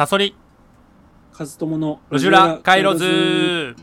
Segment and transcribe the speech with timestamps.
[0.00, 0.34] サソリ。
[1.30, 3.76] カズトモの路地裏回路図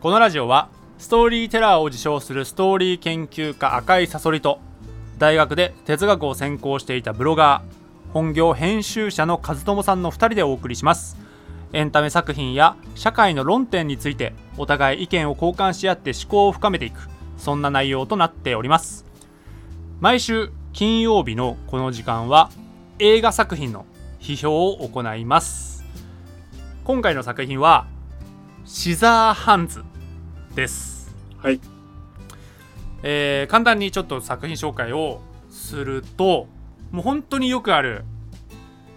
[0.00, 0.68] このラジオは
[0.98, 4.60] ストーリーテラーを自称するストーリー研究家赤いサソリと
[5.18, 11.16] 大学で哲学を専攻していたブロガー本業編集者の和友さんの2人でお送りします。
[11.72, 17.08] エンタメ作品や社会の論点についてお互い意見を交換し合って思考を深めていく
[17.42, 19.04] そんな内容となっております。
[19.98, 22.52] 毎週金曜日のこの時間は
[23.00, 23.84] 映画作品の
[24.20, 25.84] 批評を行います。
[26.84, 27.88] 今回の作品は
[28.64, 29.82] シザーハンズ
[30.54, 31.12] です。
[31.38, 31.60] はい。
[33.02, 36.46] えー簡単にちょっと作品紹介をすると
[36.92, 38.04] もう本当によくある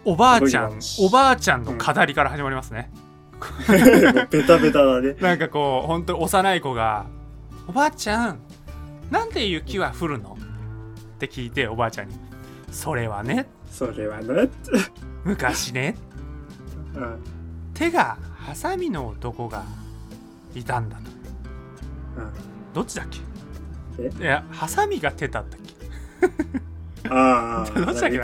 [0.03, 2.91] おばあちゃんおばあちゃんの語りから始まりますね、
[4.30, 5.16] ベタベタだね。
[5.20, 7.08] なんかこう本当に幼い子が
[7.68, 8.40] 「おばあちゃん
[9.12, 10.38] なんで雪は降るの?」
[11.16, 12.16] って聞いておばあちゃんに
[12.72, 13.48] 「それはね。
[13.72, 14.50] それはね。
[15.23, 15.95] 昔ね。
[16.95, 17.17] うん
[17.73, 19.64] 手がハサミの男が
[20.54, 21.12] いたんだ」と。
[22.73, 23.20] どっちだっけ？
[24.00, 24.11] え？
[24.20, 25.59] いやハサミが手だったっ
[27.04, 27.09] け？
[27.09, 28.23] うんああ どっちだっけね。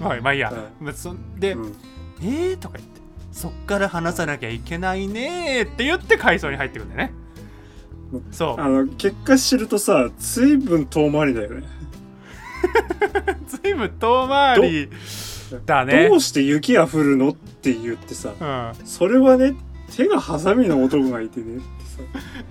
[0.00, 1.74] まあまあいいや、うまあそで、うん。
[2.22, 2.56] えー？
[2.56, 3.00] とか言って。
[3.32, 7.14] そっから話さなきゃいけないねーって言って階層に入ってくんだよね
[8.30, 8.60] そう。
[8.60, 11.62] あの結果知るとさ随分遠回りだよね。
[13.46, 14.88] ずいぶん遠回り
[15.66, 16.08] だね。
[16.08, 18.86] どうして雪が降るのって言ってさうん。
[18.86, 19.54] それはね
[19.96, 21.64] 手がハサミの男がいてねって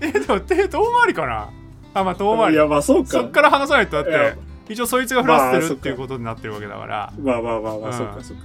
[0.08, 1.48] えでも手遠回りかな？
[1.94, 2.56] あまあ遠回り。
[2.56, 3.10] さいやまあそうか。
[3.10, 4.38] そっから話さないとだって
[4.72, 7.12] 一応そいつが降らせてるっていうことになってるわけだから。
[7.22, 7.96] まあまあまあまあ、うん。
[7.96, 8.42] そうかそうか。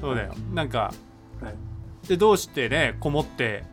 [0.00, 0.34] そうだよ。
[0.52, 0.92] なんか
[1.42, 2.08] はい。
[2.08, 3.64] でどうしてねこもって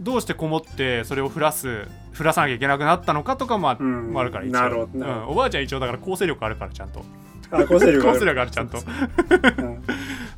[0.00, 1.86] どうしてこもってそれを降らす
[2.18, 4.18] 降らさなきゃいけなくなったのかとかもあ,、うん。
[4.18, 4.52] あるから一応。
[4.52, 7.04] なるほどうん、おばあちゃん一応だから構成力あるからちゃんと。
[7.52, 8.78] あ構成力構成力あるちゃんと。
[8.78, 8.80] う
[9.62, 9.82] ん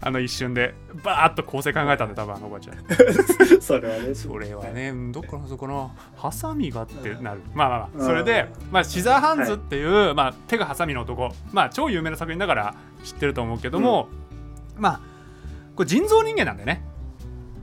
[0.04, 0.74] あの一瞬で
[1.04, 2.76] バーッと構成考えたんで多分あのおばあちゃん。
[3.62, 4.14] それはね。
[4.14, 7.40] それはねどっからそこのハサミがってなる。
[7.54, 11.32] まあまあまうんあそれで、まあ、シザーハンズっていう、まあ、手がハサミの男。
[11.52, 12.74] まあ超有名な作品だから
[13.04, 14.08] 知ってると思うけども、
[14.76, 15.00] まあ
[15.76, 16.84] これ人造人間なんだよね。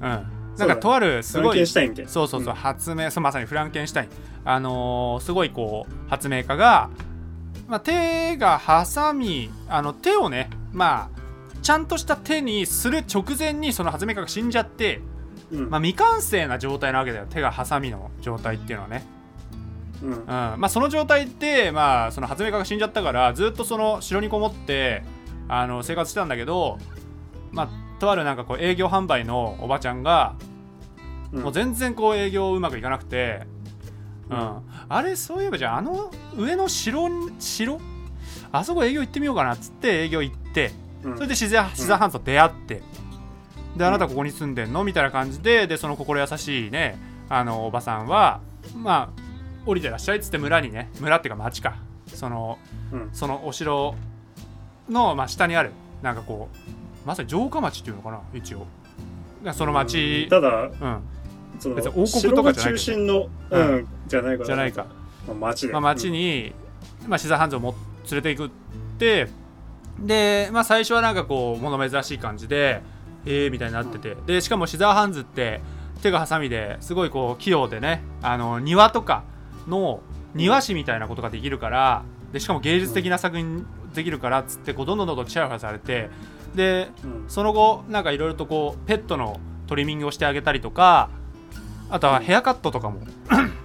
[0.02, 2.44] うんなんかとあるすごいそうそうそう、ん。
[2.56, 4.10] 発明そうまさにフランケンシュタイン。
[4.46, 6.90] あのーすごいこう発明家が、
[7.68, 11.20] まあ、手がハサミあの手をねまあ
[11.62, 15.02] ちゃんとした手にする直前にその発明家が死んじゃって、
[15.52, 15.70] うん。
[15.70, 17.26] まあ、未完成な状態なわけだよ。
[17.30, 19.06] 手がハサミの状態っていうのはね、
[20.02, 20.12] うん。
[20.12, 20.26] うん。
[20.26, 25.04] まあ、その状態で、まあ、その発明家が死んじゃったからずっとその城にこもって
[25.48, 26.78] あの生活してたんだけど、
[27.52, 30.36] まあ、とあるなんかこう営業販売のおばちゃんが
[31.32, 31.44] うん。
[31.44, 33.42] もう全然こう営業うまくいかなくて、
[34.30, 34.38] うん。
[34.38, 34.62] うん。
[34.88, 37.80] あれそういえばじゃああの上の城に城？
[38.52, 40.72] あそこ営業行ってみようかなっつって営業行って。
[41.04, 41.16] うん。
[41.16, 42.82] それでシザーシザーハンズと出会って、
[43.78, 44.84] であなたここに住んでんの？
[44.84, 45.68] みたいな感じで。
[45.68, 46.98] でその心優しいね
[47.30, 48.42] あのおばさんは
[48.76, 49.22] まあ
[49.66, 51.78] 降りてらっしゃいっつって村にね村っていうか町か。
[52.08, 52.58] その
[52.92, 53.10] うん。
[53.14, 53.96] そのお城
[54.90, 56.50] の、まあ、下にあるなんかこ
[57.06, 58.66] うまさに城下町っていうのかな一応。
[59.44, 61.02] だその町、ただうん、
[61.60, 63.76] その別に王国とかじゃないのううん。
[63.80, 64.46] んじゃないから。
[64.46, 64.86] じゃないか、
[65.28, 65.74] まあ町で。
[65.74, 66.54] まあ、町に、
[67.08, 67.76] まあ、シザーハンズをも
[68.10, 68.50] 連れていくっ
[68.98, 69.28] て
[70.00, 72.82] で、まあ、最初はなんかこう物珍しい感じで
[73.26, 74.16] えーみたいになってて。
[74.26, 75.62] でしかもシザーハンズって
[76.02, 79.24] 手がハサミですごいこう器用でねあの庭とか
[79.68, 80.02] の
[80.34, 86.10] 庭師みたいなことができるからでしかも芸術的な作品できるからっつってこうどんどんどんどんチヤホヤされて
[86.56, 87.26] でうん。
[87.28, 91.10] その後なんかいろいろとこうペットのトリミングをしてあげたりとか
[91.90, 93.02] あとはヘアカットとかも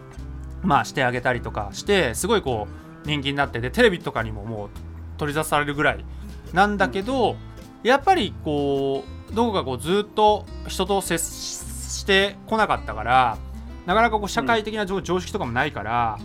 [0.63, 2.67] まあしてあげたりとかしてすごいこ
[3.05, 4.71] う人気になってでテレビとかにももう
[5.19, 6.05] 取り沙汰されるぐらい
[6.53, 7.37] なんだけど、
[7.83, 13.39] やっぱりこうどこかこうずっと人と接してこなかったから
[13.87, 16.19] なかなかこう社会的な常,、常識とかもないから、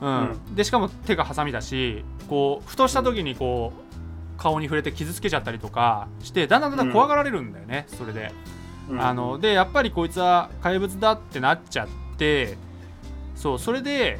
[0.00, 0.54] うん。
[0.54, 6.92] でしかも手がハサミだしこうふとした時にこう顔に触れて傷つけちゃったりとかしてだんだんだんだん。
[6.92, 8.32] 怖がられるんだよね、それで。
[8.90, 9.00] うん。
[9.00, 11.88] あのでやっぱりこいつは怪物だってなっちゃっ
[12.18, 12.56] て
[13.34, 14.18] そうそれで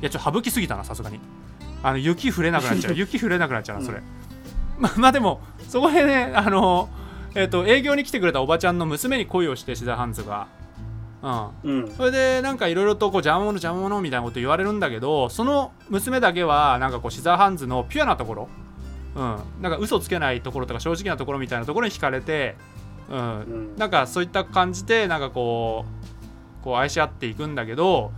[0.00, 1.20] いやちょっと省きすぎたなさすがに。
[1.82, 2.94] あの雪降れなくなっちゃう。
[2.96, 4.02] 雪降れなくなっちゃうなそれ、
[4.78, 6.88] ままあでもそこでねあの
[7.34, 10.48] えっ、と営業に来てくれたおばちゃんの娘に恋をしてシザーハンズが。
[11.22, 11.82] うん。
[11.82, 11.90] うん。
[11.96, 18.48] それでなんかいろいろとこう邪魔者邪魔者みたいなこと言われるんだけどその娘だけはなんかこうシザーハンズのピュアなところ。
[19.14, 19.36] うん。
[19.60, 22.56] なんか嘘つけないところとか正直なところみたいなところに惹かれて
[23.10, 23.18] うん。
[23.18, 23.22] う
[23.74, 25.84] んなんかそういった感じでなんかこ
[26.60, 28.12] うこう愛し合っていくんだけど、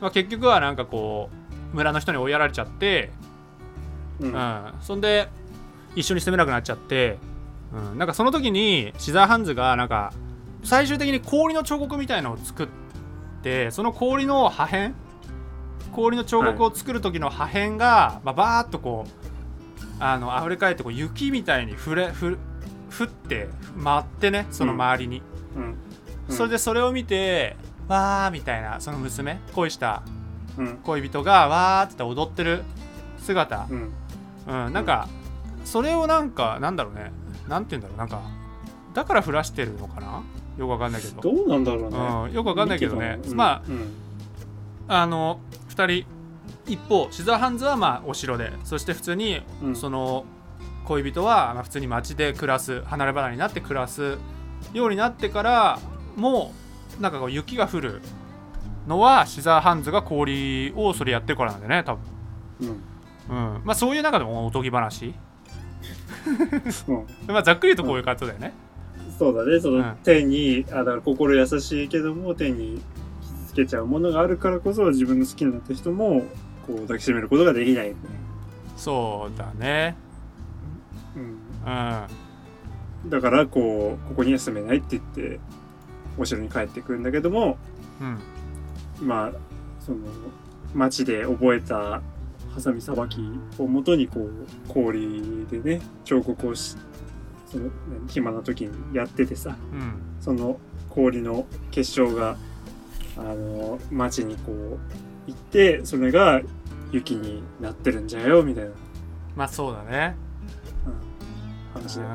[0.00, 1.30] まあ、結局はなんかこ
[1.72, 3.12] う村の人に追いやられちゃって
[4.20, 4.32] うん。
[4.32, 5.28] うん、そんで
[5.94, 7.18] 一緒に住めなくなっちゃって、
[7.72, 10.12] うん、なんかその時にシザーハンズがなんか
[10.62, 12.68] 最終的に氷の彫刻みたいのを作っ
[13.42, 14.92] てその氷の破片
[15.92, 19.26] 氷の彫刻を作る時の破片が、まあ、バーッとこう
[19.98, 22.38] あの溢れ返ってこう雪みたいにふれふ
[22.98, 25.22] 降って舞ってねその周りに、
[25.56, 25.74] うん。
[26.28, 26.36] うん。
[26.36, 27.56] それでそれを見て
[27.88, 30.02] わーみたいなその娘恋した
[30.58, 30.76] うん。
[30.78, 32.62] 恋人がわーって踊ってる
[33.18, 33.92] 姿、うん。
[34.66, 35.08] うん、なんか、
[35.64, 37.10] それをなんかなんだろうね。
[37.48, 37.98] なんて言うんだろう。
[37.98, 38.22] なんか
[38.94, 40.22] だから降らしてるのかな？
[40.56, 41.20] よくわかんないけど。
[41.20, 41.98] どうなんだろうね。
[41.98, 43.36] うん、よくわかんないけどね、うん。
[43.36, 43.92] まうん。
[44.88, 45.40] ああの
[45.70, 46.06] 2人
[46.66, 48.52] 一方シザーハンズはまあお城で。
[48.64, 49.76] そして普通にうん。
[49.76, 50.24] その
[50.86, 54.18] 恋人はまあ普通に町で暮らす離れ離れになって暮らす
[54.72, 55.78] ようになってから
[56.16, 56.52] も
[56.98, 58.00] うなんかこう雪が降る
[58.86, 62.02] のはシザーハンズが氷をそれやってるからなんだよね多分。
[63.28, 63.56] うん。
[63.56, 63.62] うん。
[63.64, 65.14] まあそういう中でもおとぎ話。
[66.88, 67.06] うん。
[67.26, 68.52] まあざっくりとこういう感じだよね、
[69.18, 69.96] そうだね、その、うん。
[70.04, 72.82] 手に、あ、だ心優しいけども、手に
[73.22, 76.22] 傷つけちゃうものがあるからこそ、自分の好きになった人も、
[76.66, 77.94] こう、抱きしめることができない。
[78.76, 79.96] そうだね
[81.16, 83.10] うん。
[83.10, 85.40] だから、こう、ここに住めないって言って、
[86.18, 87.58] お城に帰ってくるんだけども、
[88.00, 89.32] うんまあ、
[89.80, 89.98] その、
[90.74, 92.02] 町で覚えた、
[92.54, 93.20] ハサミさばき
[93.58, 96.76] をもとに、こう、氷でね、彫刻をし、
[97.46, 97.70] その、
[98.08, 100.58] 暇な時にやっててさ、うんその
[100.90, 102.36] 氷の結晶が
[103.16, 104.78] あの町にこう
[105.26, 106.40] 行ってそれが
[106.90, 108.70] 雪になってるんじゃよみたいな、
[109.36, 110.16] まあそうだね、
[111.76, 112.06] 話うで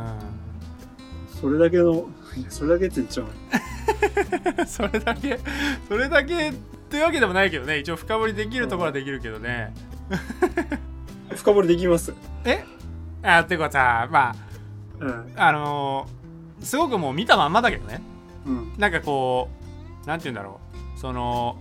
[1.39, 2.05] それだけの
[2.49, 4.63] それだけって言っちゃう。
[4.63, 5.39] ん それだけ
[5.87, 7.79] それだけっていうわけでもないけどね。
[7.79, 9.73] 一応深掘りできるところはできるけどね、
[11.35, 12.13] 深掘りできます。
[12.45, 12.63] え？
[13.23, 14.35] あっていうかさま
[14.99, 15.33] うん。
[15.35, 18.01] ああのーすごくもう見たまんまだけどね。
[18.45, 18.73] うん。
[18.77, 19.49] なんかこ
[20.03, 20.59] うなんて言うんだろ
[20.95, 20.99] う。
[20.99, 21.57] その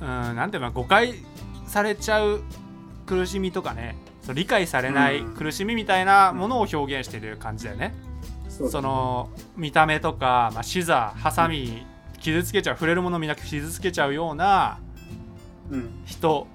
[0.00, 1.14] うんなんていうの誤解
[1.66, 2.42] されちゃう
[3.06, 5.34] 苦しみとかねそう理解されないうん。
[5.34, 7.94] 苦しみみたいなものを表現してる感じだよね、
[8.48, 11.86] そうその見た目とか、まあ、シザーハサミ
[12.20, 14.80] 傷つけちゃう触れるものみんな傷つけちゃうような
[15.70, 16.02] うん。
[16.04, 16.48] 人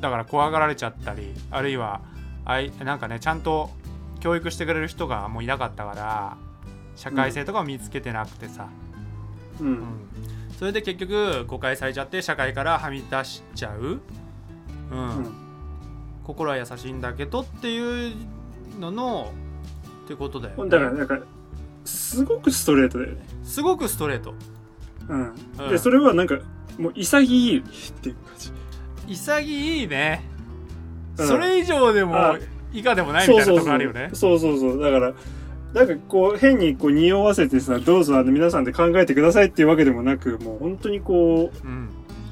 [0.00, 2.00] だから怖がられちゃったりあるいは
[2.44, 3.70] あいなんかねちゃんと
[4.20, 6.36] 教育してくれる人がもういなかったから
[6.94, 8.68] 社会性とかを見つけてなくてさ、
[9.60, 9.84] ううんん。
[10.58, 14.00] それで結局誤解されちゃって社会からはみ出しちゃう、
[14.92, 14.98] うん。
[14.98, 15.45] うん
[16.26, 18.14] 心は優しいんだけどっていう
[18.80, 19.32] のの
[20.04, 20.70] ってことだよね。
[20.70, 21.20] だからなんか
[21.84, 23.24] すごくストレートだよね。
[23.44, 24.34] すごくストレート。
[25.08, 25.68] うん、うん。
[25.70, 26.38] でそれはなんか
[26.78, 28.52] もう潔いっていう感じ。
[29.06, 30.28] 潔いね、
[31.16, 31.28] うん。
[31.28, 32.36] それ以上でもあ
[32.72, 34.10] 以下でもないみたいなとこあるよね。
[34.12, 35.14] そうそうそうだから
[35.74, 41.88] なんかこう変にこう匂わせてさどうぞあの皆さんで考えてくださいっていうわけでもなくもう本当にこううん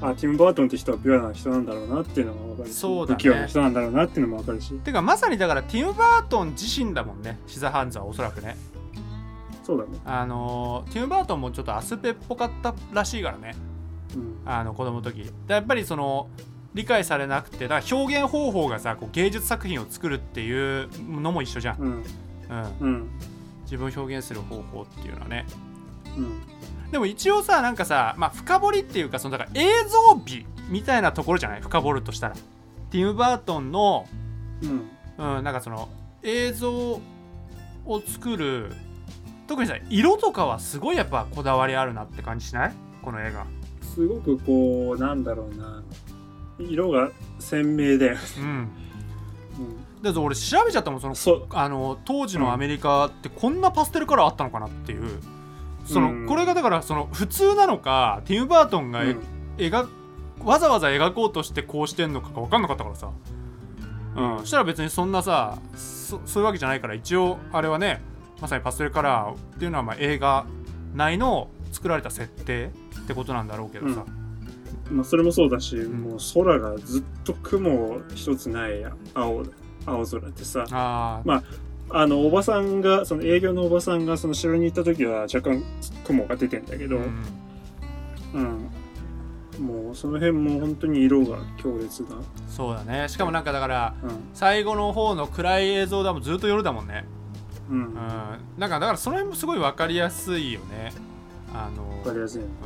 [0.09, 3.17] あティム・バートンって人はピュアな人なんだろうなっていうのが分かるしそうだね。
[3.17, 4.73] 不器用な人なんだろうなっていうのも分かるし。
[4.73, 7.39] てかまさにだからティム・バートン自身だもんね。
[7.47, 8.57] シザーハンズはおそらくね。
[9.63, 9.99] そうだね。
[10.05, 13.55] あのーティム・バートンもちょっとアスペっぽかったらしいからね。
[14.15, 14.37] うん。
[14.45, 15.23] あの子供の時。
[15.47, 16.29] でやっぱりその
[16.73, 21.89] 理解されなくてだから表現方法がさこう芸術作品を作るっていうのも一緒じゃん、うん。
[21.89, 22.03] うん、
[22.79, 23.09] うん。
[23.63, 25.45] 自分を表現する方法っていうのはね。
[26.17, 26.54] うん
[26.91, 31.61] でも一応さなんかさ、まあ、深掘りっていうかそのだから映像美みたいなところじゃない？
[31.61, 32.35] 深掘るとしたら。
[32.91, 34.07] ティム・バートンの、
[34.61, 34.89] うん。
[35.37, 35.89] うん、なんかその
[36.23, 37.01] 映像を
[38.05, 38.71] 作る
[39.47, 42.73] 特にさ色とかはすごいやっぱこだわりあるなって感じしない？
[43.01, 43.45] この映画。
[43.81, 45.83] すごくこうなんだろうな。
[46.57, 48.69] 色が鮮明だよ、うん。
[49.59, 49.61] う
[49.99, 55.19] ん、だって俺調べちゃったもんそのあの当時のアメリカってこんなパステルカラーあったのかなっていう
[55.85, 56.27] その、うん。
[56.27, 59.21] これがだからその普通なのかティム・バートンがえ、うん。
[59.57, 59.87] 描
[60.43, 63.11] わざわざ描こうとしてこうしてんのかが分かんなかったからさ、
[64.15, 68.01] うん、そしたら別にそんなさそそういうわけじゃないから一応あれはね
[68.41, 70.45] まさにパステルカラーっていうのはまあ映画
[70.93, 74.05] 内の作られた設定ってことなんだろうけどさ、
[74.91, 75.91] まあ、それもそうだし、ん。
[76.01, 79.43] もう空がずっと雲一つない青
[79.85, 81.43] 青空ってさまあ
[81.89, 85.63] のおばさんがその営業のおばさんがその城に行った時は若干
[86.03, 87.23] 雲が出てんだけど、うん。
[88.33, 88.71] うん。
[89.65, 92.09] もうその辺も本当に色が強烈な、
[92.49, 93.07] そうだね。
[93.07, 94.09] しかもなんかだからうん。
[94.33, 97.05] 最後の方の暗い映像だもんずっと夜だもんね。
[97.69, 97.77] うん。
[97.77, 97.93] うん。
[98.57, 100.91] なんかだからその辺もすごい分かりやすいよね。
[101.53, 102.47] あのわかりやすいうん。
[102.49, 102.57] 分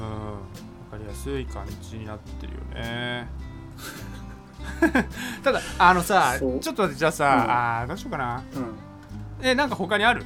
[0.91, 3.27] かりやすい感じになってるよね。
[5.43, 7.51] ただあのさちょっと待ってじゃあさ、うん。
[7.51, 8.43] あーどうしようかな。
[8.55, 8.88] うん
[9.41, 10.23] えなんか他にある？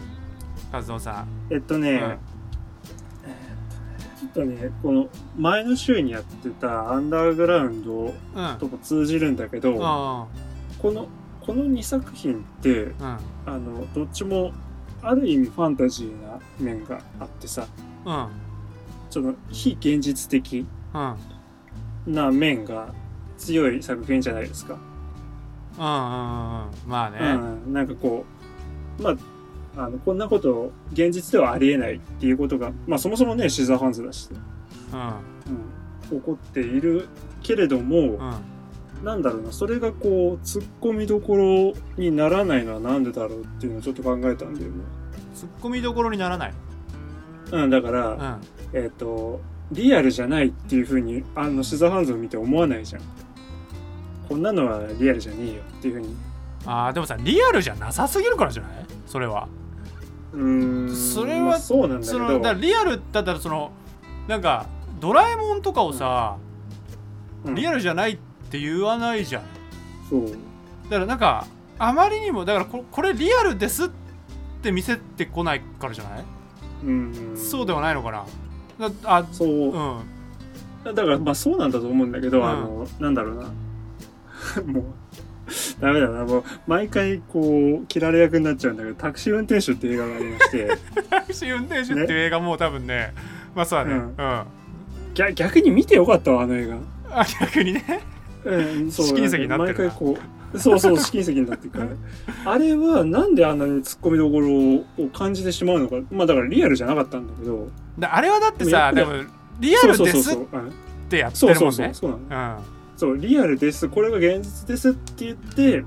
[0.72, 1.27] カズオさん。
[1.53, 1.98] えっとね、うん。
[1.98, 8.13] えーっとねこの前の週にやってたアンダーグラウンドうん。
[8.60, 10.27] とも通じるんだけど、あ
[10.79, 11.08] この
[11.41, 13.17] この2作品ってーうん。
[13.46, 14.51] あのどっちも
[15.01, 17.67] ある意味ファンタジーな面があってさ
[18.05, 18.27] うん。
[19.10, 21.01] その非現実的うん。
[21.01, 21.15] うん
[22.05, 22.93] な面が
[23.38, 24.74] 強い作品じゃないですか。
[24.74, 25.91] うんうんうん。
[26.86, 27.17] まあね、
[27.65, 28.33] うん、なんかこう
[29.00, 29.16] まあ
[29.76, 34.30] あのこんなこと現実ではありえないっていうことが、まあ、そもそもねシザーハンズだし、
[34.92, 37.08] うんうん、起こっている
[37.42, 38.34] けれども、うん
[39.04, 44.84] なんだろうなそれがこう突っ込みどころにならないのはなんでだろうっていうのをちょっと考えたんだよね。
[45.36, 46.54] ツッコミどころにならない
[47.52, 48.40] うん、だから、
[48.74, 53.02] うんえっ、とリアルじゃないっていうふうにあのシザーハンズを見て思わないじゃん。
[54.30, 56.16] こんなのはリアルじゃねえよっていうふうに。
[56.65, 58.72] あーでもさリアルじゃなさすぎるからじゃない？
[59.05, 59.48] それは。
[60.34, 63.72] うーんそれはまあそうなんだけそのどだからリアルだったらその
[64.27, 64.65] なんか
[65.00, 66.38] ドラえもんとかをさ、
[67.43, 67.55] うん。
[67.55, 68.17] リアルじゃないっ
[68.50, 69.43] て言わないじゃん。
[70.10, 70.25] そう。
[70.86, 71.46] だからなんか
[71.77, 73.89] あまりにもだからここれリアルですっ
[74.62, 76.24] て見せてこないからじゃない、
[76.86, 77.38] うん。
[77.38, 78.12] そうではないのか
[78.79, 78.89] な？
[78.89, 79.50] だあそう。
[79.50, 80.00] うん。
[80.84, 82.46] だからまあそうなんだと思うんだけど、うん。
[82.48, 83.43] あのなんだろうな。
[84.65, 84.84] もう
[85.80, 86.26] ダメだな。
[86.26, 90.68] もう毎回こう切られ役になっちゃうんだけど「タクシー運転手」っていう映画がありまして。
[91.10, 93.14] タクシー運転手っていう映画もう多分ね
[93.56, 93.94] まあそうだね。
[93.94, 94.02] ううん。
[94.02, 94.46] ん、あ
[95.14, 96.78] 逆逆に見てよかったわあの映画。
[97.42, 98.02] 逆にね。
[98.46, 99.84] うん、そう試金石になってるな。
[99.86, 100.18] 毎回こ
[100.54, 101.72] うそうそう試金石になってる。
[101.72, 101.80] か
[102.46, 104.50] らあれはなんであんなに突っ込みどころ
[105.04, 105.96] を感じてしまうのか。
[106.12, 107.70] まあだからリアルじゃなかったんだけど。
[107.98, 109.24] だあれはだってさででもも
[109.60, 110.48] リアルですっそうそうそう。
[110.54, 110.72] うん。
[111.10, 112.58] てやってそうそうるもんねそうそうなの。
[112.58, 113.90] うんそうリアルです。
[113.90, 115.84] これが現実ですって言って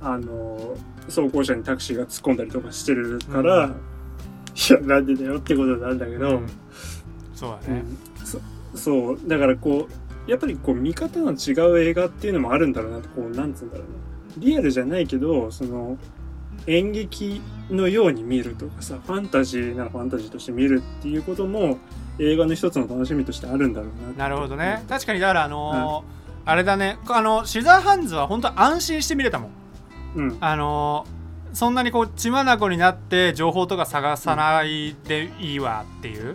[0.00, 3.70] あの走行車にタクシーが突っ込んだりとかしてるから、うん。
[3.72, 3.74] い
[4.70, 6.46] やなんでだよってことなんだけど、うん。
[7.34, 7.84] そうだね、
[8.20, 8.26] うん。
[8.26, 8.40] そ
[8.74, 9.18] そう。
[9.26, 14.46] だからこうやっぱりこう見方の違う映画っていうのもあるんだろうなこうなんつうんだろうな。
[14.46, 15.98] リアルじゃないけどその
[16.66, 21.78] 演劇のように見るとかさファンタジーならファンタジーとして見るっていうことも
[22.18, 24.84] 映画の一つの楽しみとしてあるんだろうななるほどね。
[24.88, 26.98] 確かにだからあのーあれだね。
[27.08, 29.50] あのシザーハンズは本当安心して見れたもん。
[30.16, 30.38] うん。
[30.40, 31.22] あのー
[31.54, 36.34] そんなにこう血眼になって情報とか探さないでいいわっていう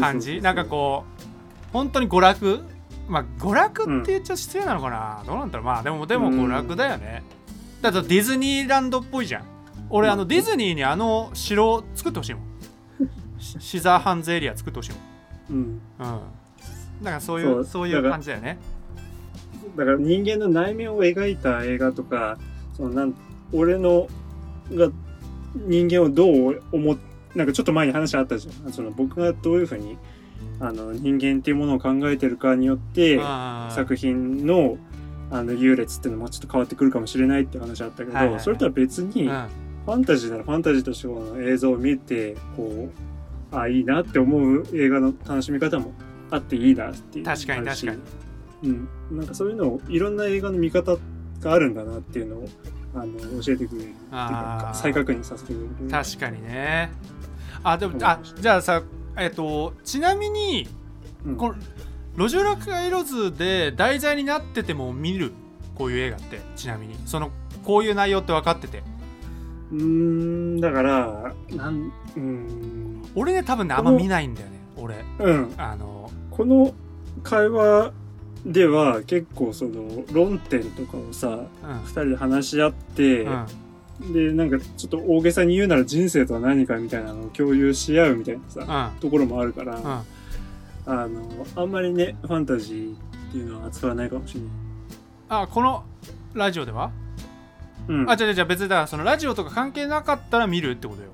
[0.00, 0.40] 感じ？
[0.40, 2.64] なんかこう本当に娯楽？
[3.06, 5.66] まあ娯楽って言っちゃ失礼なのかな、どうなんだろう？
[5.66, 7.22] まあでもでも娯楽だよね、
[7.80, 9.44] だとディズニーランドっぽいじゃん。
[9.90, 12.42] 俺あのうんディズニーにあの城作ってほしいもん。
[13.38, 14.92] シシザーハンズエリア作ってほしい
[15.50, 15.56] うん。
[15.56, 15.68] もん。
[15.68, 16.20] うん。
[17.00, 17.64] だからそういうそう。
[17.64, 18.58] そういう感じだよね
[19.76, 22.38] だから人間の内面を描いた映画とか
[22.76, 23.14] そのなん
[23.52, 24.08] 俺の
[24.72, 24.90] が
[25.54, 26.98] 人間をどう思っ
[27.34, 28.72] なんかちょっと前に話あったじゃん。
[28.72, 29.98] その僕がどういうふうに
[30.58, 33.20] あの人間っていうものを考えてるかによって
[33.70, 34.78] 作品の
[35.30, 38.42] あの優劣っていうのもちょっと変わってくるかもしれないって話あったけど、はいはいはい。
[38.42, 39.48] それとは別に、うん。
[39.84, 42.90] ファンタジーならファンタジーとしてこの映像を見てこ
[43.52, 45.92] うあいいなって思う映画の楽しみ方も
[46.30, 47.92] あっていいなっていう確かに確か
[48.66, 50.96] うん、なんかそういうのをいろんな映画の見方
[51.40, 52.48] があるんだなっていうのを
[52.94, 54.68] あの教えてくれるっていうあー。
[54.68, 55.90] か再確認させてくれる。
[55.90, 56.92] 確かにね。
[57.62, 58.82] あでもうんあじゃあさ
[59.16, 60.68] えっとちなみに
[61.24, 61.36] うん。
[61.36, 61.54] この
[62.16, 65.32] 路上落下色図で題材になってても見る？
[65.74, 66.96] こういう映画ってちなみに。
[67.04, 67.30] その
[67.64, 68.82] こういう内容って分かってて。
[69.72, 69.82] うー
[70.56, 73.02] んだからなんうーん。
[73.14, 75.04] 俺ね多分ねあんま見ないんだよね俺。
[75.18, 75.54] うん。
[75.58, 76.72] あのこの
[77.22, 77.92] 会話
[78.44, 81.46] では結構その論点とかをさうん。
[81.84, 83.30] 2人で話し合って、う
[84.08, 84.12] ん。
[84.12, 89.00] でなんかちょっと大げさに言うなら人生とは何かみたいなのを共有し合うみたいなさ、うん。
[89.00, 89.84] ところもあるから、うん。
[89.84, 94.50] あのあんまりねファンタジーっていうのは扱わないかもしれない。
[95.28, 95.84] あこの
[96.34, 96.92] ラジオでは、
[97.88, 101.08] うん、あじゃあじゃあ別にだからそのラジオとか関係なかったら見るってことよ。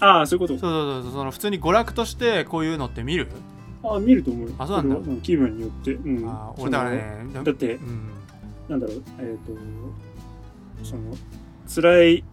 [0.00, 1.12] ああそういうこそうそうそう。
[1.12, 3.32] その普通に娯楽としてこういうのって見る、と
[3.90, 4.54] ああ見ると思うよ。
[4.58, 4.94] あそうなんだ。
[4.94, 8.10] れは気分によって、うん、あ俺だからねだってうん。
[8.68, 11.02] なんだろうえっ、とその
[11.72, 12.24] 辛い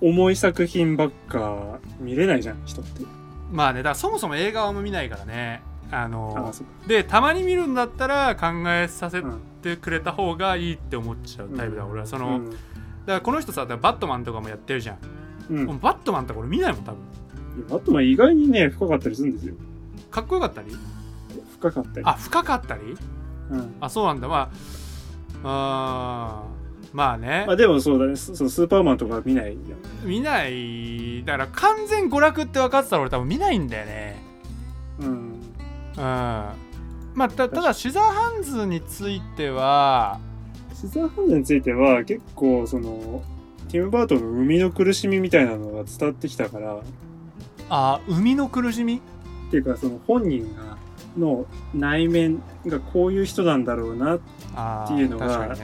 [0.00, 3.02] 重い作品ばっか見れないじゃん人って。
[3.50, 5.62] まあねだからそもそも映画はあんま見ないからね。
[5.90, 6.52] あの
[6.86, 9.22] でたまに見るんだったら考えさせ
[9.62, 12.06] てくれた方がいいって思っちゃうタイプだ、俺は。
[12.06, 12.50] その、うん。
[12.50, 12.58] だか
[13.06, 14.98] らこの人さバットマンとかもやってるじゃん、
[15.48, 17.00] うん、バットマンとか俺見ないもん多分。
[17.58, 19.54] やバットマン意外にね深かったりするんですよ
[20.10, 20.76] かっこよかったり？
[21.58, 22.06] 深かったり。
[22.06, 22.96] あ深かったり？
[23.50, 23.74] うん。
[23.80, 24.28] あそうなんだ。
[24.28, 24.50] ま
[25.44, 27.44] ああーまあね。
[27.46, 28.16] まあでもそうだね。
[28.16, 29.58] そそうスーパーマンとか見ないよ
[30.04, 31.22] 見ない。
[31.24, 34.22] だから完全娯楽って分かってたら俺多分見ないんだよね。
[35.00, 35.08] うん。
[35.08, 35.34] うん。
[35.96, 36.54] ま
[37.16, 40.18] あたただシザーハンズについては
[40.74, 43.22] シザーハンズについては結構その
[43.68, 46.76] ティム・バートンの生みの苦しみみたいなのが伝わってきたから。
[46.76, 46.80] っ
[47.68, 49.02] あ生みの苦しみ？
[49.50, 50.76] ていうかその本人が
[51.16, 54.18] の内面がこういう人なんだろうなっ
[54.86, 55.58] ていうのが伝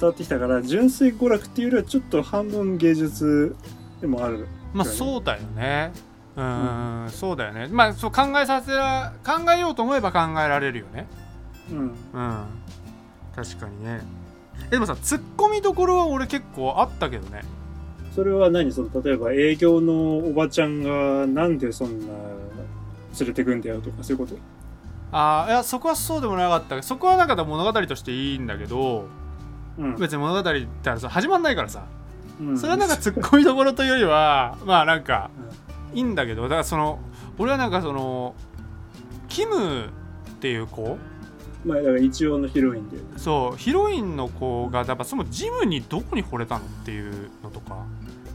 [0.00, 3.54] わってきたから純粋娯楽っていうよりはちょっと半分芸術
[4.00, 4.46] でもある。
[4.72, 5.92] まあそうだよね。
[6.34, 7.68] うん、そうだよね。
[7.70, 11.06] まあそう考えさせら考えようと思えば考えられるよね。
[11.70, 11.78] うん。
[11.78, 11.94] うん。
[13.36, 14.00] 確かにね。
[14.68, 17.42] えでもさツッコミどころは俺結構あったけどね。
[18.14, 18.72] それは何？
[18.72, 22.06] その例えば営業のおばちゃんがなんでそんな
[23.18, 24.36] 連れてくんだよとかそういうこと？
[25.12, 26.82] ああいやそこはそうでもなかった。
[26.82, 29.06] そこはなんか物語としていいんだけど
[29.78, 29.96] うん。
[29.96, 30.66] 別に物語って
[30.98, 31.84] さ始まんないからさ。
[32.40, 32.58] うん。
[32.58, 35.30] それはなんかツッコミどころというよりはまあなんか
[35.94, 36.98] いいんだけどだからその
[37.38, 38.34] 俺はなんかその
[39.28, 39.88] キムっ
[40.40, 40.98] ていう子？
[41.64, 47.86] まあだから一応のヒロインでそうヒロインの子がやっぱそのジムにどこに惚れたのっていうのとか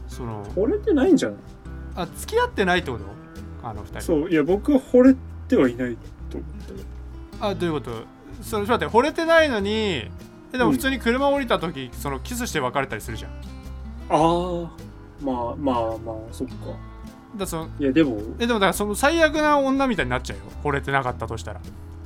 [0.08, 1.38] その惚れてないんじゃない？
[1.96, 3.04] あ付き合ってないってこと？
[3.62, 4.00] あの二人。
[4.00, 5.14] そういや僕は惚れ
[5.48, 5.96] てはいない
[6.30, 6.78] と思ったよ
[7.40, 7.90] あどういうこと？
[8.42, 9.70] それちょっと待って惚れてないのに
[10.52, 13.30] えでも普通に車降りた時、そのキスして別れたりするじゃん。
[13.30, 13.34] あ
[14.10, 14.70] あ
[15.22, 16.54] まあまあまあそっか。
[17.36, 18.18] らそのいやでも。
[18.38, 20.44] えでもだからその最悪な女みたいになっちゃうよ。
[20.64, 21.60] 惚れてなかったとしたら。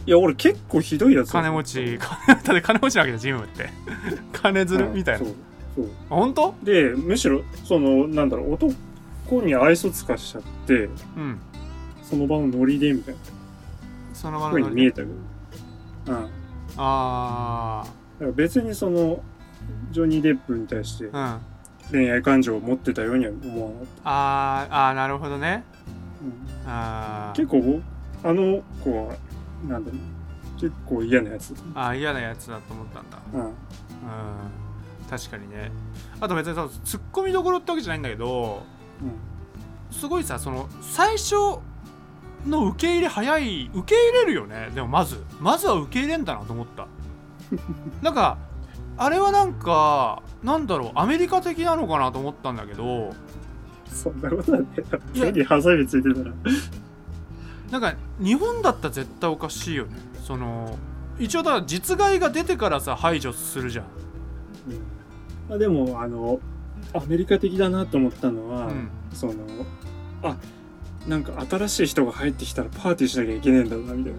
[0.04, 1.28] いや俺結構ひどいやつ。
[1.28, 1.98] だ金持ち
[2.42, 3.70] 金 金持ちなわけじゃんジムって。
[4.32, 5.24] 金づるみたいな。
[5.24, 5.34] そう
[5.76, 5.84] そう。
[6.10, 6.54] あ本当？
[6.64, 8.72] でむしろそのなんだろう男
[9.40, 11.40] に愛想つかしちゃってうん。
[12.02, 13.20] その場のノリでみたいな。
[14.12, 14.80] その場の風ノリで？
[14.80, 15.10] に見えたけど。
[15.12, 16.22] うん。
[16.22, 16.28] だか
[16.76, 17.84] あ
[18.20, 19.22] ら別にその
[19.90, 21.40] ジョニー・デップに対してあ
[21.86, 21.98] うん。
[21.98, 24.88] 恋愛感情を持ってたようには思わなかった、あー。
[24.88, 25.64] あーなるほどね。
[26.22, 26.68] うん。
[26.70, 27.36] あー。
[27.36, 27.82] 結構僕
[28.28, 29.14] あの子は
[29.66, 30.00] なんだろう。
[30.60, 31.54] 結構嫌なやつ。
[31.74, 33.18] あー嫌なやつだと思ったんだ。
[33.32, 33.40] うん。
[33.46, 33.52] うん。
[35.10, 35.70] 確かにね。
[36.20, 38.62] あと別にさツッコミどころってわけじゃないんだけど
[39.90, 41.34] すごいさその最初
[42.46, 44.70] の受け入れ早い受け入れるよね。
[44.74, 45.22] でもまず。
[45.40, 46.86] まずは受け入れんだなと思った。
[48.02, 48.38] なんか
[48.96, 50.90] あれはなんかなんだろう。
[50.96, 53.14] アメリカ的なのかなと思ったんだけど。
[53.86, 54.66] そんなことない
[55.14, 56.32] や手にハサミついてたら。
[57.70, 59.96] なんか日本だったら絶対おかしいよね。
[60.22, 60.76] その
[61.18, 63.84] 一応だから実害が出てからさ排除するじゃん、
[65.48, 66.40] まあでもあの
[66.94, 69.34] アメリカ的だなと思ったのは、うん、その
[70.22, 70.36] あ
[71.06, 74.12] なんか新しい人が入ってきたらパーティーしなきゃいけねえんだなみたい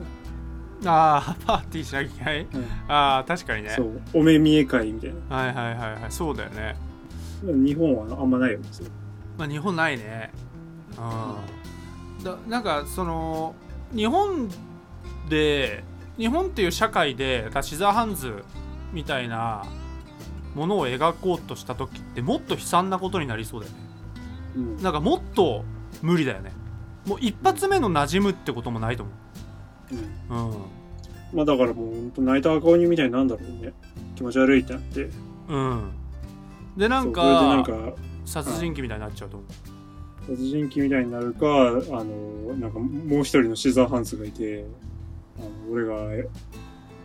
[0.83, 2.67] な、ああパーティーしなきゃいけない？
[2.89, 3.69] ああ確かにね。
[3.69, 4.01] そう。
[4.13, 5.35] お目見え会みたいな。
[5.35, 6.11] はいはいはいはい。
[6.11, 6.75] そうだよね。
[7.41, 8.59] 日本はあんまないよ。
[8.59, 8.65] ね
[9.37, 10.31] まあ日本ないね。
[10.97, 13.55] うんだなんかその
[13.95, 14.49] 日本
[15.29, 15.83] で
[16.17, 18.43] 日本っていう社会でだシザーハンズ
[18.91, 19.65] みたいな
[20.55, 23.79] ものを描こうとした時ってもっと悲惨なことになりそうだよね。
[24.55, 24.83] うん。
[24.83, 25.63] なんかもっと
[26.01, 26.51] 無理だよね。
[27.05, 29.11] もう一発目の馴染むってこともないと思
[30.31, 30.33] う。
[30.35, 30.51] ん。
[30.51, 30.53] う
[31.33, 33.73] まあだからもうほんと泣いた赤鬼みたいになんだろうね。
[34.15, 35.09] 気持ち悪いってなって。
[35.49, 35.57] うん。
[35.57, 35.91] うん
[36.77, 37.77] でなんそうこれでなんかか
[38.25, 39.49] 殺人鬼みたいになっちゃうと思う。
[40.31, 41.71] 殺人鬼みたいになるかあ
[42.03, 44.65] のなんかもう一人のシザーハンズがいて
[45.37, 46.27] あの俺が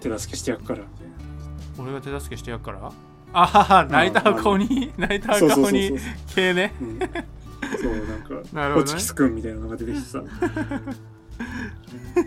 [0.01, 1.83] 手助けしてやっからみたいな。
[1.83, 2.91] 俺が手助けしてやっから？
[3.33, 5.93] あはは泣いた顔に泣いた顔に
[6.35, 6.75] 系ね。
[6.81, 6.99] うん。
[6.99, 8.85] そうなんかなるほどね。
[8.85, 10.23] ホチキスくんみたいなのが出てきてさ。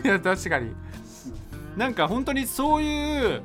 [0.04, 0.72] いや確かに。
[1.76, 3.42] なんか本当にそういう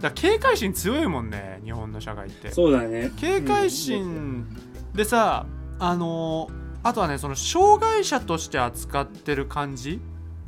[0.00, 2.50] だ警戒心強いもんね日本の社会って。
[2.50, 3.10] そうだね。
[3.16, 4.46] 警戒心
[4.94, 5.46] でさ、
[5.78, 10.00] あのーあとはねその障害者として扱ってる感じ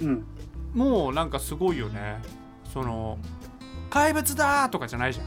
[0.02, 0.24] うん。
[0.74, 2.20] もうなんかすごいよね。
[2.72, 3.18] その
[3.88, 5.26] 怪物だーとかじゃないじゃん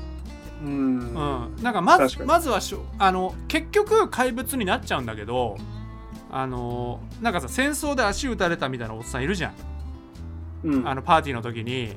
[0.61, 0.69] うん。
[0.69, 5.57] うん、なんかまずまずはしょあの結局怪物になっちゃうんだけど
[6.31, 9.53] あのなんかさ戦争で足打たれたみたいなおっさんいるじゃん、
[10.63, 10.87] うん。
[10.87, 11.95] あのパーティーの時に、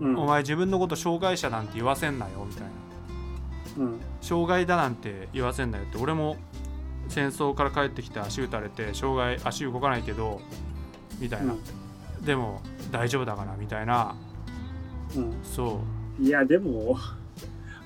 [0.00, 0.16] うん。
[0.18, 3.84] お前自分のこと障害者なんて言わせんなよみたいな。
[3.84, 4.00] うん。
[4.20, 6.36] 障害だなんて言わせんなよって俺も
[7.08, 10.40] 戦争から帰ってきて足打たれて障害足動かないけど
[11.20, 11.54] みたいな、
[12.20, 14.16] でも大丈夫だからみたいな。
[15.14, 15.34] うん。
[15.42, 15.80] そ
[16.20, 16.98] いやでも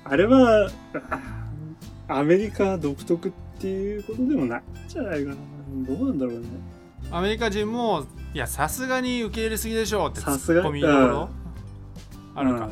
[0.03, 0.69] あれは
[2.07, 5.35] あアメリカ独特っていうことでもないんじゃないかな。
[5.87, 6.47] どうなんだろうね。
[7.11, 11.29] うアメリカ人もいやさすがに受け入れすぎでしょってツさすがッコミどころ
[12.35, 12.69] あるか、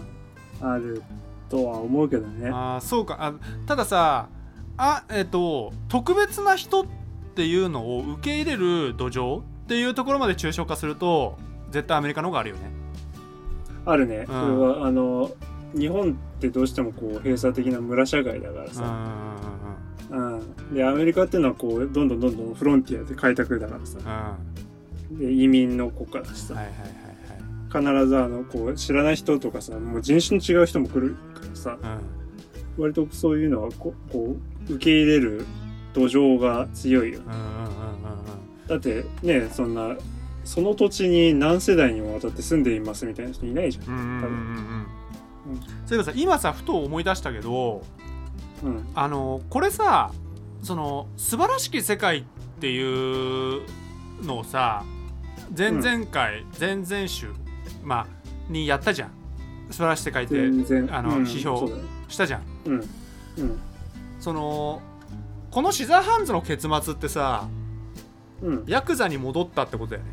[0.61, 0.71] うん。
[0.73, 1.03] ある
[1.49, 2.49] とは思うけどね。
[2.49, 3.17] あーそうか。
[3.19, 3.33] あ
[3.65, 4.27] たださ
[4.77, 6.85] あえっ、と特別な人っ
[7.35, 11.37] ていうのを受け入れる土壌っていうところまで抽象化すると
[11.71, 12.71] 絶対アメリカの方があるよね。
[13.85, 14.25] あるね、ん。
[14.25, 15.31] これはあの
[15.75, 19.37] 日本ってどうしてもこう閉鎖的な村社会だからさ、
[20.09, 20.73] うん。
[20.73, 24.37] でアメリカっていうのはこうどんどんどんどんフロンティアで開拓だからさ。
[25.11, 26.89] で移民の国家だしさ、はいはいはい
[27.71, 31.69] 必ずあのこう知らない人とかさもう人種の違う人も来るからさ。
[31.69, 31.79] はい
[32.77, 32.83] うん。
[32.83, 34.37] 割とそういうのはここ
[34.69, 35.45] う受け入れる
[35.93, 39.97] 土壌が強いようんうんうんうんだってねそんな
[40.45, 43.93] その土地に何世代にもわたって住んでいますみたいな人いないじゃん。
[43.93, 44.85] うん
[45.85, 47.83] そういえばさ今さふと思い出したけど
[48.63, 50.11] うんあのこれさ
[50.61, 52.23] その素晴らしき世界っ
[52.59, 53.61] ていう
[54.23, 54.83] のをさ
[55.55, 57.27] 前々回、前々週
[57.83, 59.11] まあにやったじゃん。
[59.71, 60.35] 素晴らしい世界って
[60.91, 61.23] あのうん。
[61.23, 61.69] 批評
[62.07, 62.41] したじゃん。
[62.65, 62.73] うん。
[62.73, 63.59] うん。
[64.19, 64.81] その
[65.51, 67.47] このシザーハンズの結末ってさ
[68.41, 68.63] うん。
[68.67, 70.09] ヤクザに戻ったってことだよね。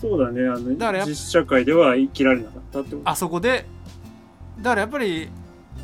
[0.00, 0.40] そうだね。
[0.48, 3.10] あのだからやっ実社会では生きられなかったってこと。
[3.10, 3.66] あそこで
[4.58, 5.28] だからやっぱり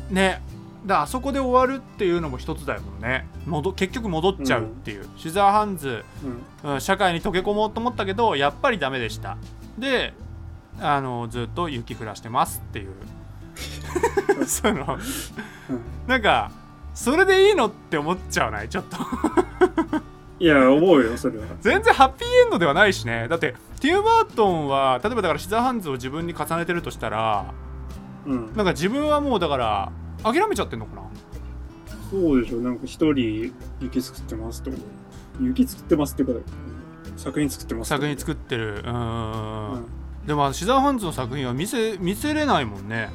[0.09, 0.41] ね
[0.85, 3.25] だあそこで終わるっていうのも一つだよね。
[3.45, 6.03] 戻結局戻っちゃうっていう、シザーハンズ
[6.63, 6.73] うん。
[6.73, 9.37] うん社会に溶け込もうと思ったけどやっぱりダメでした。
[9.77, 10.13] で
[10.81, 12.89] あのずっと雪降らしてますっていう。
[14.45, 14.97] その
[15.69, 15.81] うん。
[16.07, 16.51] なんか
[16.93, 18.69] それでいいのって思っちゃわない？
[18.69, 18.97] ちょっと。
[20.39, 21.45] いや思うよそれは。
[21.61, 23.27] 全然ハッピーエンドではないしね。
[23.29, 27.45] だってティム・バートンは例えばだからシザーハンズを自分に重ねてるとしたら
[28.25, 28.53] うん。
[28.55, 29.91] なんか自分はもうだから
[30.23, 31.01] 諦めちゃってんのかな？
[32.09, 32.59] そうでしょ。
[32.59, 34.71] なんか一人雪作ってますと。
[35.41, 36.41] 雪作ってますってこと
[37.17, 38.75] 作品作ってます作品っ作ってる。
[38.79, 39.85] うてーん
[40.27, 43.09] でもシザーハンズの作品は見せ見せれないもんね。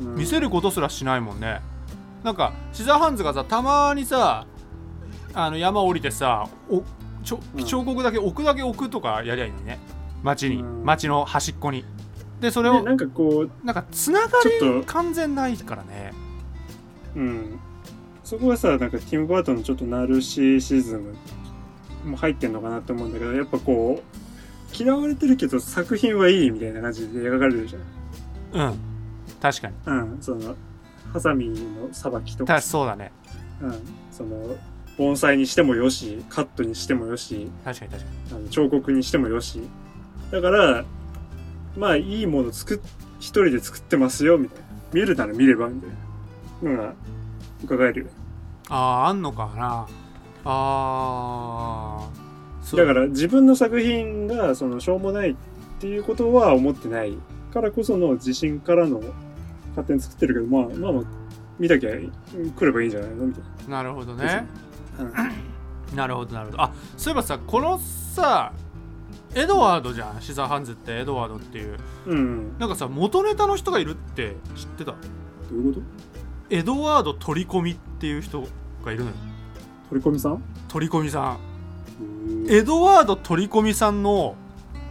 [0.00, 0.14] うん。
[0.14, 1.60] 見せることすらしないもんね。
[2.22, 4.46] なんかシザーハンズがさたまにさ
[5.34, 6.84] あの山降りてさお
[7.24, 7.64] ちょうん。
[7.64, 9.80] 彫刻だけ置くだけ置くとかやりゃいいね。
[10.22, 10.62] 街に。
[10.62, 10.84] うん。
[10.84, 11.84] 街の端っこに
[12.42, 14.28] でそれをねなんかこうなんかつなが
[14.60, 16.12] り完全ないからね。
[17.14, 17.60] うん。
[18.24, 21.14] そこはさなんかティム・バートンのちょっとナルシシズム
[22.04, 27.78] も入ってんのかなって思うんだけどやっぱこう嫌われてるけど作品はいいみたいな感じで描かれるじう
[28.60, 28.74] ん。
[29.40, 29.74] 確かに。
[29.86, 30.18] ゃんうん。
[30.20, 30.56] その
[31.12, 33.12] ハサミのさばきとたかそうだね。
[33.60, 33.74] うん。
[34.10, 34.56] その
[34.98, 37.48] 盆栽にしてもよしカットにしてもよし。
[37.64, 38.36] 確かに確かに。
[38.36, 39.62] あの彫刻にしてもよし。
[40.32, 40.84] だから
[41.76, 42.80] まあいいもの作っ
[43.18, 44.64] 一人で作ってますよみたいな。
[44.92, 45.90] 見るなら見ればみたい
[46.62, 46.94] なのが
[47.64, 48.06] 伺えるよ。
[48.68, 49.86] あああんのかな。
[50.44, 52.64] あー。
[52.64, 52.80] そう。
[52.80, 55.36] だから自分の作品がそのしょうもないっ
[55.80, 57.16] ていうことは思ってない
[57.52, 59.00] からこその自信からの
[59.70, 61.04] 勝手に作ってるけどまあまあまあ
[61.58, 63.26] 見たきゃ来ればいいんじゃないの？
[63.26, 63.82] みたいな。
[63.82, 64.46] るほどな、ね
[64.98, 65.96] うん。
[65.96, 66.62] なるほど なるほど。
[66.62, 68.52] あそういえばさこのさ
[69.34, 71.78] エドワードじゃんシザーハンズってエドワードっていう。
[72.06, 74.92] うん、なんかさ元ネタの人がいるって知ってた？
[74.92, 74.96] ど
[75.52, 75.86] ういうこと？
[76.50, 78.46] エドワード取り込みっていう人
[78.84, 79.16] がいるのよ。
[79.88, 80.42] 取り込みさん？
[80.68, 81.38] 取り込みさん。
[82.48, 84.36] えエドワード取り込みさんの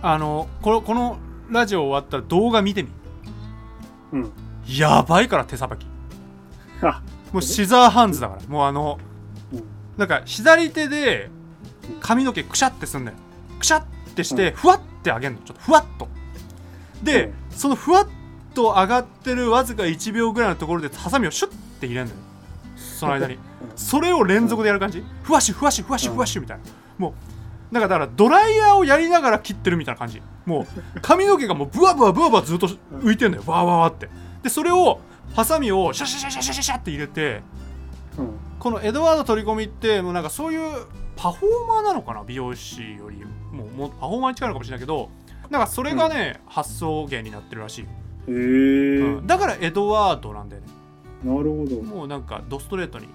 [0.01, 1.17] あのこのこの
[1.49, 2.89] ラジオ終わったら動画見てみ。
[4.13, 4.31] うん。
[4.67, 5.85] やばいから手さばき。
[6.81, 7.01] あ。
[7.31, 8.41] もうシザーハンズだから。
[8.47, 8.97] もうあの、
[9.53, 9.63] うん。
[9.97, 11.29] なんか左手で
[11.99, 13.17] 髪の毛くしゃってすんだよ。
[13.59, 15.41] くしゃってして、ふわって上げるの。
[15.41, 16.07] ちょっとふわっと。
[17.03, 17.33] で、うん。
[17.51, 18.07] そのふわっ
[18.53, 22.17] と上がってるわずか1秒ぐらいのところでハサミをシュッて入れるのよ。
[22.75, 23.37] その間に。
[23.75, 25.03] それを連続でやる感じ。
[25.23, 26.63] ふわしふわしふわしふわしみたいな。
[26.97, 27.15] も
[27.71, 30.21] うなんかだからドライヤーをやりながら切ってるみたいな感じ。
[30.45, 33.43] もう 髪の毛がもうブワブワブワブワずっと浮いてんのよ。
[33.45, 34.09] わーわーわーって。
[34.43, 34.99] でそれを
[35.35, 37.41] ハサミをシャシャシャシャシャシャシャって入れて
[38.17, 38.29] うん。
[38.59, 40.85] このエドワード取り込みってもうなんかそういう
[41.21, 42.23] パフォーマーなのかな？
[42.23, 45.09] 美容師よりもうもうパフォーマーに近いのかもしれないけど
[45.51, 47.85] なんかそれがね、発想源になってるらしい。
[48.27, 49.27] えうん。
[49.27, 50.67] だからエドワードなんだよね。
[51.23, 51.81] なるほど。
[51.83, 53.07] もうなんかドストレートに。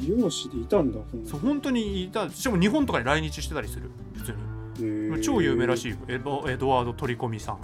[0.00, 2.30] 美容師でいたんだそう本当にいた。
[2.30, 3.90] しかも日本とかに来日してたりする。
[4.14, 4.32] 普通
[4.78, 5.16] に。
[5.16, 5.96] へえ超有名らしいよ。
[6.06, 7.58] エドエドワード取り込みさん。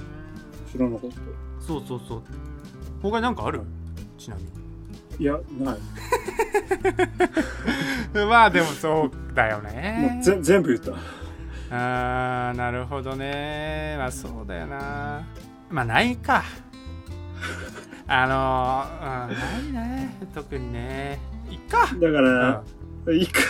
[0.70, 1.16] 知らなかった。
[1.64, 2.22] そうそうそう。
[3.00, 3.62] 他になんかある？
[4.18, 4.42] ちなみ
[5.18, 5.79] いやない。
[8.18, 10.92] に まあでもそうだよもねうぜ全部言った。
[11.70, 13.96] あーなるほどね。
[13.98, 15.22] まあそうだよな。
[15.70, 16.42] まあないか。
[18.07, 20.16] あのー、うん、ないね。
[20.35, 21.18] 特にね。
[21.50, 21.88] いっか。
[22.00, 22.62] だから、
[23.12, 23.40] いいか。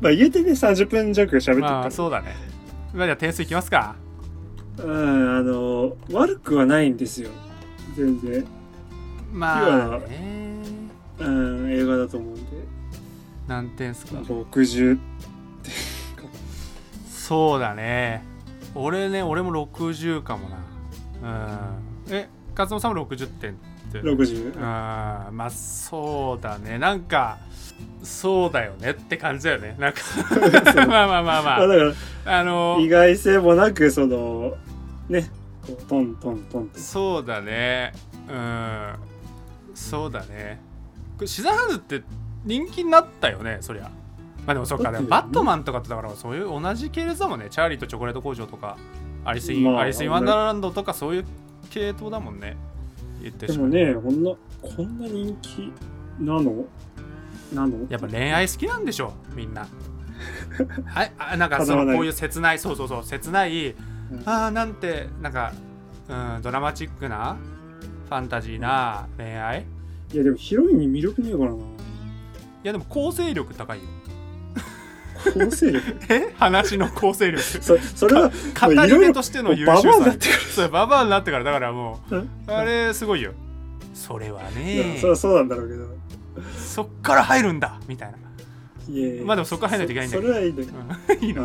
[0.00, 2.34] まあ言うてね30分弱喋ってるまかあそうだね。
[2.92, 3.96] まあじゃあ点数いきますか。
[4.78, 7.30] らうんあの悪くはないんですよ。
[7.96, 8.44] 全然
[9.34, 10.62] まあね。
[11.18, 12.40] うん、映画だと思うんで、
[13.48, 14.18] 何点っすか。
[14.18, 14.98] 60
[17.08, 18.22] そうだね。
[18.76, 20.48] 俺ね俺も60かも
[21.22, 21.68] な。
[22.08, 22.14] うん。
[22.14, 23.54] え勝間さんも60点っ
[23.92, 23.98] て。
[23.98, 24.54] 60。
[24.60, 26.78] あーまあそうだね。
[26.78, 27.38] なんか
[28.04, 29.74] そうだよねって感じだよね。
[29.80, 30.00] なんか。
[30.86, 31.66] まあまあまあまあ。
[31.66, 31.92] だから、
[32.26, 34.54] ああの意外性もなく、その、
[35.08, 35.28] ね、
[35.66, 36.78] こうトントントンって。
[36.78, 37.92] そうだね。
[38.28, 39.13] うん
[39.74, 40.60] そうだね。
[41.16, 42.02] これシザーハンズって
[42.44, 43.90] 人気になったよねそりゃ。
[44.46, 47.46] まあでもそっかでもバットマンとかってだからそういう同じ系列だもんね。
[47.50, 48.76] チャーリーとチョコレート工場とか
[49.24, 51.24] アリスイン、まあアリスインワンダーランドとかそういう
[51.70, 52.56] 系統だもんね。
[53.22, 55.72] 言ってしまうでもね、こんな、こんな人気
[56.20, 56.64] なの？
[57.54, 57.86] なの？
[57.88, 59.62] やっぱ恋愛好きなんでしょみんな。
[60.94, 63.76] ああなんかそのこういう切ないそうそうそう切ないうん。
[64.26, 65.52] あーなんてなんか、
[66.08, 67.36] うん、ドラマチックな
[68.08, 69.64] ファンタジーな恋愛？
[70.12, 71.56] いや、でもヒロインに魅力ねえからな。
[71.56, 71.58] い
[72.62, 73.84] やでも構成力高いよ。
[75.32, 75.96] 構成力？
[76.12, 76.32] え？
[76.36, 77.42] 話の構成力。
[77.42, 80.38] そそれは、語り手としての優秀ババアになさってくる。
[80.52, 81.44] そうババアになってから。
[81.44, 82.28] だからもううん。
[82.46, 83.32] あれすごいよ。
[83.94, 84.98] それはね。
[85.00, 85.84] そそうなんだろうけど。
[86.58, 87.80] そっから入るんだ。
[87.88, 88.18] みたいな。
[88.88, 89.24] いやいや。
[89.24, 90.32] まあでもそこから入らないといけないんだそけど。
[90.34, 90.78] それはいいんだけど。
[90.78, 91.24] うん。
[91.24, 91.44] いいの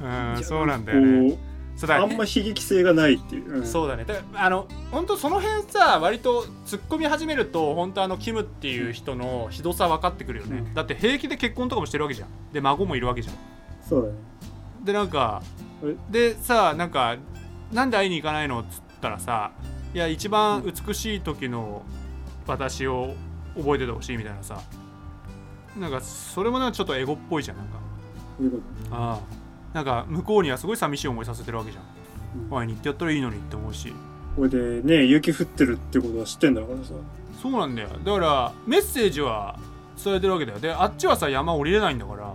[0.00, 1.30] うんうんそうなんだよね。
[1.32, 1.38] こ
[1.78, 3.58] そうだうあんま悲劇性がないっていう。
[3.58, 3.66] うん。
[3.66, 4.04] そうだね。
[4.04, 10.74] だあの本当その辺さ割と突っ込み始めると本当あのキムっていう人のひどさ分かってくるよね、うん。
[10.74, 12.28] だって平気で結婚とかもしてるわけじゃん。
[12.52, 13.34] で孫もいるわけじゃん。
[13.88, 14.14] そうだね。
[14.82, 15.40] でなんか
[15.84, 15.94] え？
[16.10, 17.16] でさなんか
[17.72, 19.52] なんで会いに行かないのっつったらさ
[19.94, 21.82] いや一番美しい時の
[22.46, 23.14] 私を
[23.56, 24.60] 覚えててほしいみたいなさ。
[25.78, 27.78] なんかそれもなんかちょっとエゴっぽいじゃんなんか。
[28.90, 29.20] ああ
[29.78, 31.84] なんか向こうにはすごい寂しい思いさせてるわけじゃん。
[32.50, 33.94] 会いに行ってやったらいいのにって思うし。
[34.34, 36.94] これでね、雪降ってるってことは知ってんだからさ。
[37.40, 37.90] そうなんだよ。
[38.04, 39.56] だからメッセージは
[40.04, 40.58] 伝えてるわけだよ。
[40.58, 42.34] であっちはさ山降りれないんだから。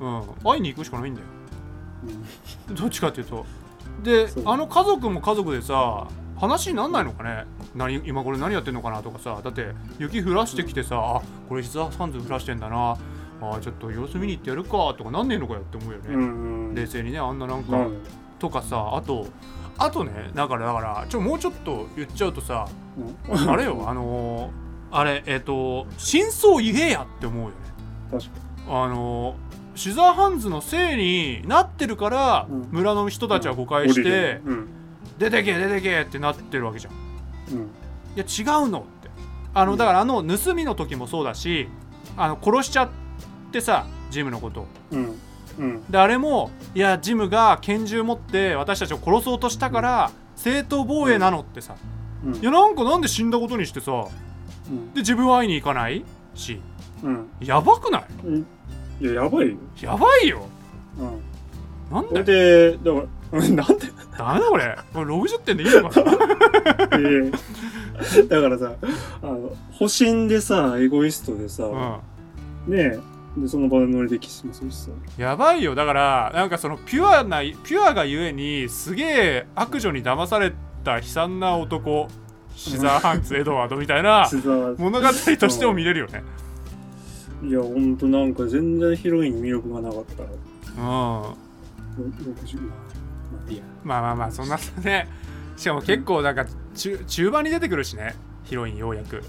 [0.00, 0.18] うん。
[0.20, 0.26] うん。
[0.42, 1.26] 会いに行くしかないんだよ。
[2.68, 2.74] うん。
[2.74, 3.44] どっちかっていうと。
[4.02, 7.44] であの家族も家族でさ話になんないのかね？
[7.74, 9.42] 何今これ何やってんのかなとかさ。
[9.44, 12.96] だって雪降らしてきてさあこれ膝サンズ降らしてんだな
[13.40, 16.74] あちょっと様子見に行ってやるかとかなんねえのかよって思うよね、うんうん。
[16.74, 17.98] 冷静にねあんななんか、うん。
[18.38, 19.26] とかさあと
[19.78, 22.66] あとねだからだからちょもうちょっと言っちゃうとさ
[23.28, 23.50] うん。
[23.50, 27.54] あれよ あのーあれえっ、と真相言えやって思うよね。
[28.10, 28.30] 確か
[28.68, 29.34] あのー
[29.74, 32.68] シザーハンズのせいになってるから、うん。
[32.70, 33.92] 村の人たちは誤解に。
[33.92, 34.68] して、うん。
[35.18, 36.94] 出てけ出てけってなってるわけじゃん。
[36.94, 37.68] ん。
[38.14, 39.10] や違うのって。
[39.52, 39.78] あのうん。
[39.78, 41.68] だからあの盗みの時もそうだし
[42.16, 43.05] あの殺しちゃって
[43.60, 44.66] さジムのことを。
[44.92, 45.20] うん。
[45.58, 45.84] うん。
[45.90, 51.76] であれもいやジムが拳銃持って私たちを殺そうとしたから、正当防衛なのってさ、
[52.24, 52.34] うん。
[52.36, 53.92] いやなんかなんで死んだことにしてさ。
[54.68, 54.92] うん。
[54.94, 56.04] で自分は会いに行かない？
[56.34, 56.60] し
[57.02, 57.28] うん。
[57.40, 58.04] やばくない？
[58.24, 58.46] うん。
[59.00, 59.56] いや、やばいよ。
[59.82, 60.46] やばいよ。
[60.98, 61.94] うん。
[61.94, 63.64] なんだで、だから、 なんで？
[64.18, 64.78] ダメだこれ。
[64.94, 66.12] これ60点でいいのかな？
[66.98, 67.30] え
[68.18, 68.72] えだからさ、
[69.22, 72.74] あの、保身でさ、エゴイストでさ、うん。
[72.74, 72.98] ねえ、
[73.36, 74.90] で、その場で乗りでキスもするしさ。
[75.18, 75.74] やばいよ。
[75.74, 80.52] だからなんかそのピュアなピュアがゆえにすげえ悪女に騙され
[80.84, 82.08] た悲惨な男
[82.54, 84.28] シザーハンツエドワードみたいな
[84.78, 86.24] 物語としても見れるよね。
[87.44, 90.22] いや、ほんとなんか全然ヒロインに魅力がなかった。
[90.22, 90.28] うん。
[90.78, 91.36] ま
[91.96, 92.60] 60
[93.84, 95.08] まあ、まあまあそんなね。
[95.56, 98.14] しかも結構なんか中中盤に出てくるしね。
[98.44, 99.22] ヒロインようやく。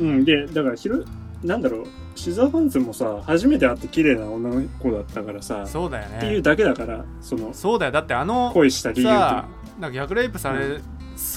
[0.00, 1.02] うん、で、だからヒロ、
[1.42, 6.16] なんだろう、シザーハンズもさ、初めて会って綺麗な女の子だったからさ、そうだよね。
[6.18, 7.92] っていうだけだから、その、そうだよ。
[7.92, 9.10] だってあの恋した理由と。
[9.10, 9.48] さ
[9.78, 10.80] なんか逆レイプされ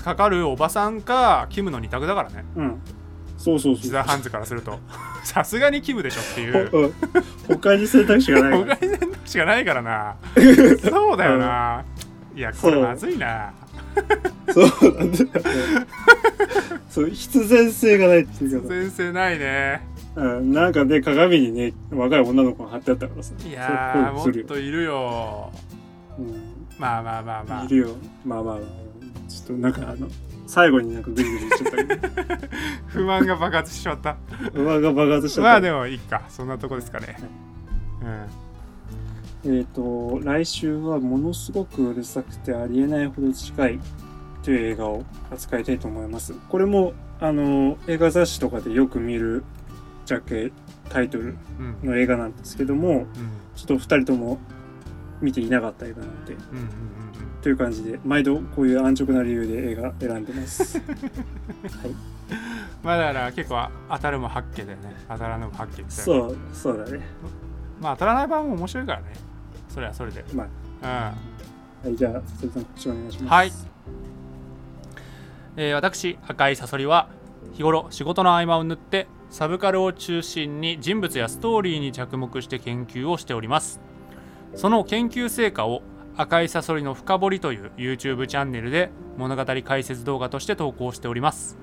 [0.03, 2.45] かかるおばさんかキムの二択だからね。
[2.55, 2.81] うん。
[3.37, 3.83] そうそうそう。
[3.83, 4.79] シザーハンズからすると。
[5.23, 6.69] さすがにキムでしょっていう。
[6.69, 6.93] ほうん
[7.47, 8.75] 他に選択肢がないから。
[8.79, 10.15] 他に選択肢がないからな。
[10.89, 11.83] そうだよな、
[12.35, 13.53] いやこれまずいな。
[14.53, 14.97] そう。
[14.97, 15.31] なんだよね。
[16.89, 18.67] そう、必然性がないっていうか。
[18.67, 23.34] さ先生ないねうん、なんかね、鏡にね、若い女の子が貼ってあったからさ。
[23.43, 25.52] いやーもっといるよ。
[26.19, 26.67] うん。
[26.78, 27.63] まあまあまあまあ。
[27.65, 27.89] いるよ。
[28.23, 28.65] まあまあまあ、
[29.30, 30.08] ちょっとなんかあの、
[30.45, 32.47] 最後になんかグリグリ言っちゃった
[32.88, 34.17] 不満が爆発しちまった。
[34.54, 35.49] 馬が爆発しちゃった。
[35.49, 36.21] まあでもいいか。
[36.30, 37.17] そんなとこですかね。
[39.43, 39.58] うん。
[39.58, 43.80] えっ、と、来週はものすごくうるさくてありえないほど近い
[44.43, 46.34] という映画を扱いたいと思います。
[46.49, 49.43] これも、あの、映画雑誌とかでよく見る
[50.05, 50.51] ジャケ
[50.89, 51.89] タイトルうん。
[51.89, 53.07] の映画なんですけども、うん。
[53.55, 54.39] ちょっと二人とも
[55.21, 56.67] 見ていなかった映画なのでうんうんうん
[57.41, 60.79] という感じで毎度こういう安直な理由で映画選んでます。
[60.79, 60.87] はい。
[62.81, 67.01] まあだから結構当たるも八景だよね当たらぬも八景みたいなそうそうだね。
[67.81, 69.05] まあ当たらない場合も面白いからね。
[69.69, 70.23] それはそれで。
[70.33, 70.89] まうん。
[70.89, 71.13] は
[71.85, 73.33] いじゃあ佐藤さんお願いします。
[73.33, 73.51] はい、
[75.57, 77.09] えー私赤いサソリは
[77.53, 83.81] 日頃仕事の合間を縫ってサブカルを中心に人物やストーリーに着目して研究をしております。
[84.53, 85.81] その研究成果を
[86.15, 91.57] 赤いサソリの深掘りという YouTube チャンネルで物語解説動画として投稿しております。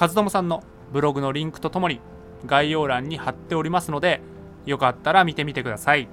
[0.00, 0.62] 和友さんの
[0.94, 2.00] ブログのリンクとともに
[2.46, 4.22] 概要欄に貼っておりますので
[4.64, 6.08] よかったら見てみてください。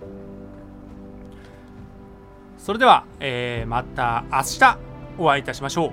[2.58, 4.78] それでは、えーまた明日
[5.18, 5.92] お会いいたしましょう。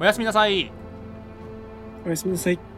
[0.00, 0.72] おやすみなさい。
[2.06, 2.69] おやすみなさい。